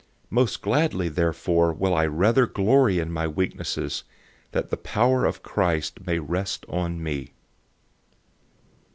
[0.31, 4.03] Most gladly therefore I will rather glory in my weaknesses,
[4.51, 7.33] that the power of Christ may rest on me.